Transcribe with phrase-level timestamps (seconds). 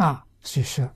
[0.00, 0.90] 啊，所以说，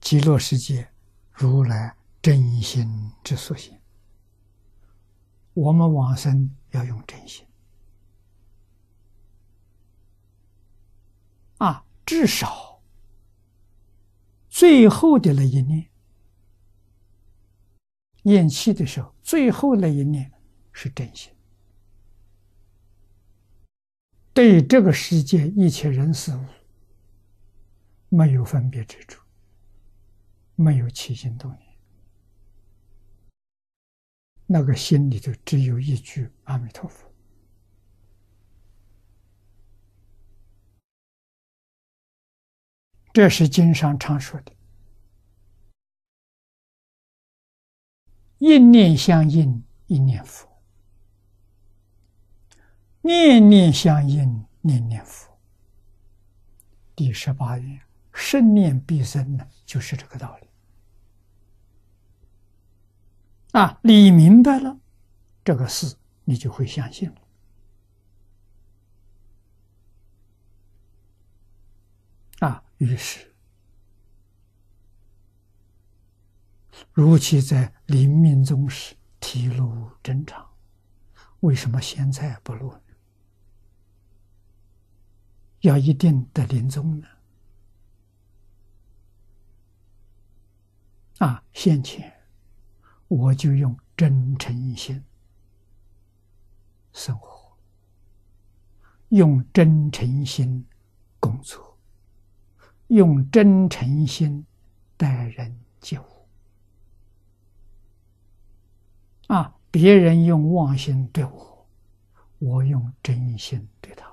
[0.00, 0.90] 极乐世界
[1.30, 3.80] 如来真心之所现，
[5.54, 7.46] 我们往生要用真心
[11.58, 12.82] 啊，至少
[14.48, 15.88] 最后的那一念，
[18.24, 20.32] 咽气的时候，最后那一念
[20.72, 21.32] 是真心，
[24.32, 26.44] 对这个世界一切人事物。
[28.14, 29.24] 没有分别之处，
[30.54, 31.62] 没有起心动念，
[34.44, 37.10] 那个心里头只有一句阿弥陀佛。
[43.14, 44.52] 这是经上常说的
[48.36, 50.46] ：“一念相应，一念佛；
[53.00, 55.32] 念念相应，念念佛。”
[56.94, 57.80] 第十八愿。
[58.22, 60.48] 生念必生呢，就是这个道理。
[63.50, 64.78] 啊，你明白了
[65.44, 67.16] 这个事，你就会相信了。
[72.38, 73.34] 啊，于是
[76.92, 80.48] 如其在临命终时提露真常，
[81.40, 82.80] 为什么现在不露呢？
[85.60, 87.06] 要一定的临终呢？
[91.18, 92.12] 啊，先前
[93.08, 95.04] 我就用真诚心
[96.92, 97.56] 生活，
[99.10, 100.66] 用真诚心
[101.20, 101.78] 工作，
[102.88, 104.44] 用真诚心
[104.96, 106.04] 待人接物。
[109.28, 111.66] 啊，别人用妄心对我，
[112.38, 114.10] 我用真心对他。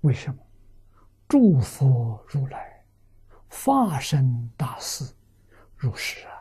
[0.00, 0.42] 为什么？
[1.28, 2.81] 诸佛如来。
[3.52, 5.14] 发生大事，
[5.76, 6.32] 如是啊！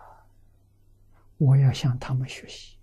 [1.38, 2.78] 我要向他们学习，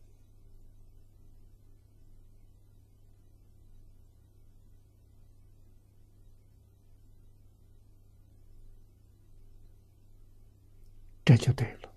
[11.24, 11.88] 这就对了，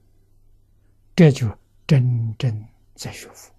[1.16, 1.56] 这就
[1.86, 2.66] 真正
[2.96, 3.54] 在学佛。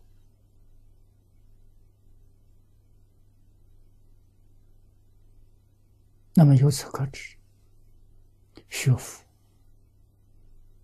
[6.35, 7.37] 那么由此可知。
[8.83, 9.25] 学佛，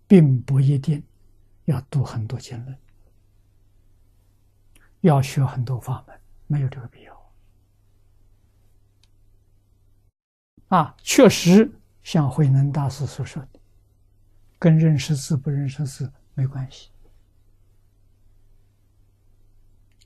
[0.07, 1.03] 并不一定
[1.65, 2.77] 要读很多经论，
[5.01, 6.17] 要学很多法门，
[6.47, 7.31] 没有这个必要。
[10.69, 11.69] 啊，确实
[12.01, 13.59] 像慧能大师所说的，
[14.57, 16.89] 跟认识字不认识字没关系，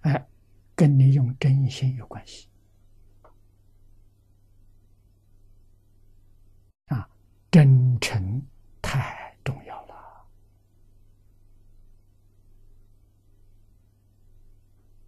[0.01, 0.27] 哎，
[0.73, 2.47] 跟你用真心有关系。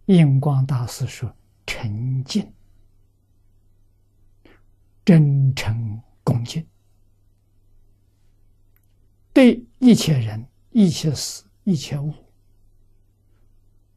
[0.06, 1.34] 印光大师说
[1.66, 2.52] ：“沉静、
[5.04, 6.66] 真诚、恭敬，
[9.32, 12.14] 对一切人、一切事、一切物，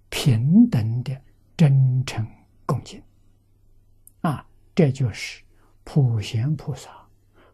[0.09, 1.21] 平等的
[1.55, 2.27] 真诚
[2.65, 3.01] 恭敬。”
[4.21, 4.45] 啊，
[4.75, 5.43] 这就是
[5.83, 6.89] 普贤菩萨。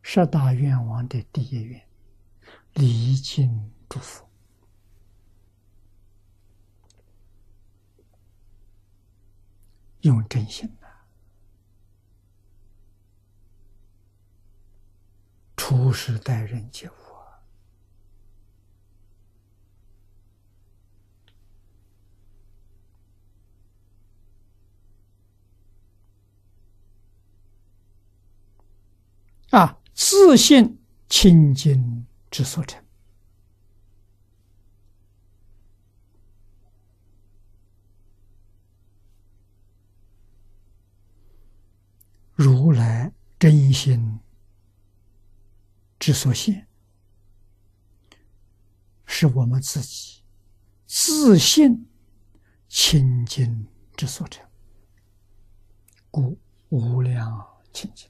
[0.02, 1.82] 十大愿望的第一愿，
[2.74, 4.25] 礼敬诸佛，
[10.10, 10.88] 用真心呐，
[15.58, 16.94] 处事待人接物
[29.52, 29.80] 啊。
[29.94, 30.78] 自信
[31.08, 32.85] 清净之所成，
[42.36, 44.20] 如来真心
[45.98, 46.68] 之所现，
[49.06, 50.22] 是我们自己
[50.86, 51.88] 自信
[52.68, 53.66] 清净
[53.96, 54.46] 之所成，
[56.12, 56.38] 故
[56.70, 58.10] 无量清净。